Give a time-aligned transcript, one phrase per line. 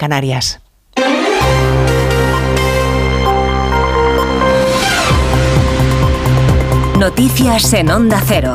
[0.00, 0.62] Canarias.
[6.98, 8.54] Noticias en Onda Cero.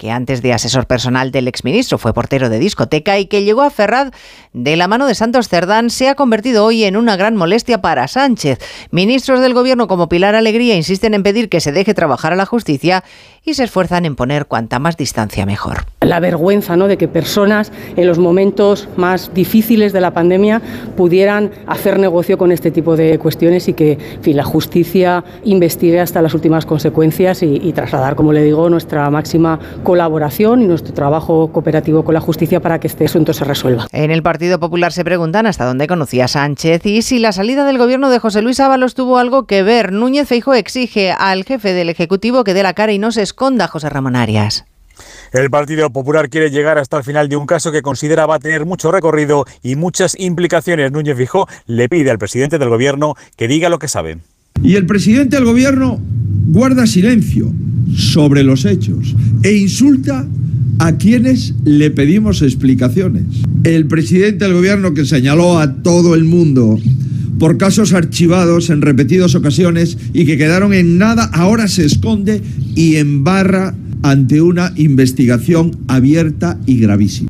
[0.00, 3.68] que antes de asesor personal del exministro fue portero de discoteca y que llegó a
[3.68, 4.12] Ferraz
[4.54, 8.08] de la mano de Santos Cerdán, se ha convertido hoy en una gran molestia para
[8.08, 8.60] Sánchez.
[8.90, 12.46] Ministros del gobierno como Pilar Alegría insisten en pedir que se deje trabajar a la
[12.46, 13.04] justicia
[13.44, 15.84] y se esfuerzan en poner cuanta más distancia mejor.
[16.00, 16.88] La vergüenza ¿no?
[16.88, 20.62] de que personas en los momentos más difíciles de la pandemia
[20.96, 26.22] pudieran hacer negocio con este tipo de cuestiones y que fin, la justicia investigue hasta
[26.22, 29.58] las últimas consecuencias y, y trasladar, como le digo, nuestra máxima
[29.90, 33.88] colaboración y nuestro trabajo cooperativo con la justicia para que este asunto se resuelva.
[33.90, 37.76] En el Partido Popular se preguntan hasta dónde conocía Sánchez y si la salida del
[37.76, 39.90] gobierno de José Luis Ábalos tuvo algo que ver.
[39.90, 43.66] Núñez Feijo exige al jefe del Ejecutivo que dé la cara y no se esconda,
[43.66, 44.64] José Ramón Arias.
[45.32, 48.38] El Partido Popular quiere llegar hasta el final de un caso que considera va a
[48.38, 50.92] tener mucho recorrido y muchas implicaciones.
[50.92, 54.18] Núñez Fijó le pide al presidente del Gobierno que diga lo que sabe.
[54.62, 57.50] Y el presidente del Gobierno guarda silencio
[57.96, 60.26] sobre los hechos e insulta
[60.78, 63.24] a quienes le pedimos explicaciones.
[63.64, 66.78] El presidente del Gobierno que señaló a todo el mundo
[67.38, 72.42] por casos archivados en repetidas ocasiones y que quedaron en nada, ahora se esconde
[72.74, 77.29] y embarra ante una investigación abierta y gravísima.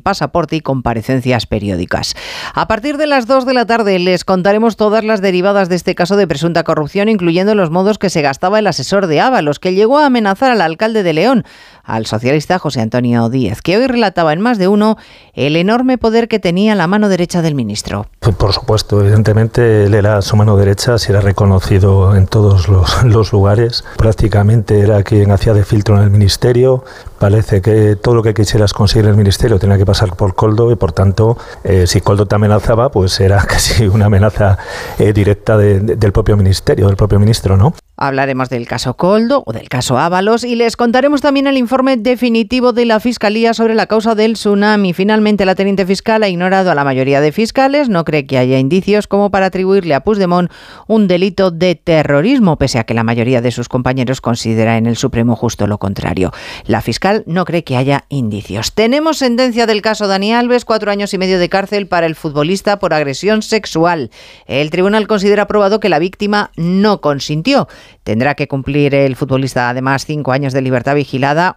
[0.00, 2.14] pasaporte y comparecencias periódicas.
[2.54, 5.94] A partir de las 2 de la tarde les contaremos todas las derivadas de este
[5.94, 9.74] caso de presunta corrupción, incluyendo los modos que se gastaba el asesor de Ábalos, que
[9.74, 11.44] llegó a amenazar al alcalde de León,
[11.88, 14.98] al socialista José Antonio Díez, que hoy relataba en más de uno
[15.32, 18.06] el enorme poder que tenía la mano derecha del ministro.
[18.20, 23.32] Por supuesto, evidentemente él era su mano derecha, si era reconocido en todos los, los
[23.32, 26.84] lugares, prácticamente era quien hacía de filtro en el ministerio,
[27.18, 30.70] parece que todo lo que quisieras conseguir en el ministerio tenía que pasar por Coldo
[30.70, 34.58] y por tanto eh, si Coldo te amenazaba pues era casi una amenaza
[34.98, 37.72] eh, directa de, de, del propio ministerio, del propio ministro, ¿no?
[37.96, 42.72] Hablaremos del caso Coldo o del caso Ábalos y les contaremos también el informe definitivo
[42.72, 44.92] de la Fiscalía sobre la causa del tsunami.
[44.92, 48.58] Finalmente, la teniente fiscal ha ignorado a la mayoría de fiscales, no cree que haya
[48.58, 50.50] indicios como para atribuirle a Puigdemont
[50.88, 54.96] un delito de terrorismo, pese a que la mayoría de sus compañeros considera en el
[54.96, 56.32] Supremo justo lo contrario.
[56.66, 58.72] La fiscal no cree que haya indicios.
[58.72, 62.80] Tenemos sentencia del caso Dani Alves, cuatro años y medio de cárcel para el futbolista
[62.80, 64.10] por agresión sexual.
[64.46, 67.68] El tribunal considera probado que la víctima no consintió.
[68.02, 71.52] Tendrá que cumplir el futbolista además cinco años de libertad vigilada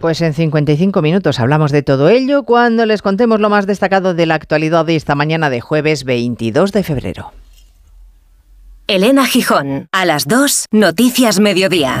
[0.00, 4.24] Pues en 55 minutos hablamos de todo ello cuando les contemos lo más destacado de
[4.24, 7.32] la actualidad de esta mañana de jueves 22 de febrero.
[8.86, 12.00] Elena Gijón, a las 2, Noticias Mediodía.